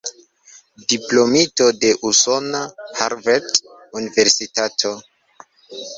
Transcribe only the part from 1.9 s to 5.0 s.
usona Harvard-universitato.